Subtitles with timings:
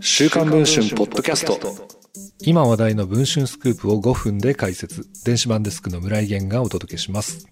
[0.00, 1.58] 週刊文春ポッドキャスト
[2.40, 7.46] 今話題の文春スクープを5分で解説電子版デスクの村井源がお届けします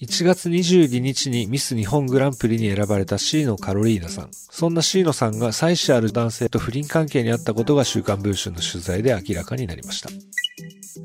[0.00, 4.30] 1月22日にミス日本グランプリに選ばれた C のカロリーナさん。
[4.32, 10.08] そんな C のさんが妻子ある男性と不倫関係にあったことが週刊文春の取材で明らかになりました。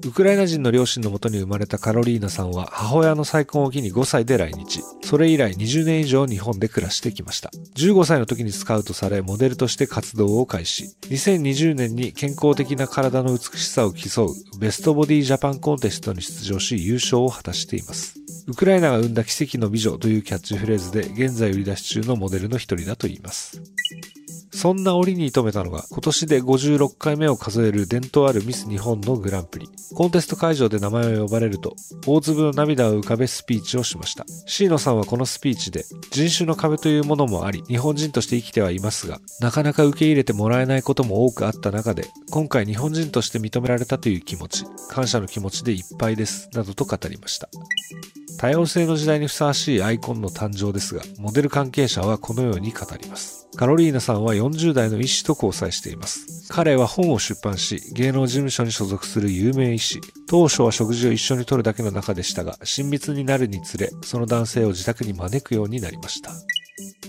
[0.03, 4.81] ウクライナ人の両親のもとに生まれたカロリーナさんは母親の再婚を機に5歳で来日。
[5.03, 7.51] それ以来20年以上日本で暮らしてきました。
[7.75, 10.85] 15歳の時にスカウトされモデルとして活動を開始。
[11.09, 18.19] 2020年に健康的な体の美しさを競うベストボディジャパンコンテストに出場し優勝を果たしています。
[18.47, 23.61] ウクライナが生んだ奇跡の美女というキャッチフレーズで現在売り出し中のモデルの一人だといいます。
[24.65, 29.69] そんな折に止めたのが、今年で56回目を数える伝統あるミス日本のグランプリ。
[29.93, 31.75] コンテスト会場で名前を呼ばれると、
[32.07, 34.25] 大粒の涙を浮かべスピーチをしました。
[34.47, 47.47] 椎野さんはこのスピーチで、人種の壁というものもあり、日本人として生きてはいますが、なかなか受け入れてもらえないことも多くあった中で、今回日本人として認められたという気持ち、感謝の気持ちでいっぱいです、などと語りました。
[48.37, 53.47] 多様性の時代にふさわしいアイコンの誕生ですが、モデル関係者はこのように語ります。
[53.55, 56.49] カロリーナさんは40代の医師と交際しています。
[56.49, 60.01] 彼は本を出版し、芸能事務所に所属する有名医師。
[60.27, 66.33] 当初は食事を一緒にとるだけの中でしたが、親密になるにつれ、その男性を自宅に招くようになりました。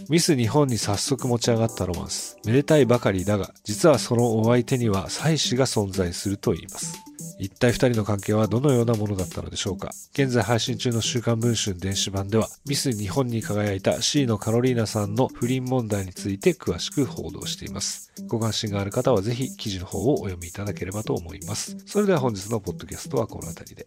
[0.08, 2.38] ミス日本に早速持ち上がったロマンス。
[2.44, 7.02] めでたいばかりだが、実はそのお相手には妻子が存在すると言います。
[7.38, 18.12] 一体二人の関係はどのようなものだったのでしょうか現在配信中の週刊文春電子版では、ミス日本に輝いた C のカロリーナさんの不倫問題について詳しく報道しています。
[18.28, 21.76] ご関心がある方はぜひ記事の方をお読みいただければと思います。
[21.86, 23.86] それでは本日のポッドキャストはこの辺りで。